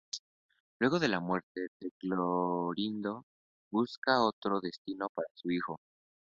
[0.79, 3.25] Luego de la muerte de Clorindo,
[3.69, 5.79] busca otro destino para su hijo.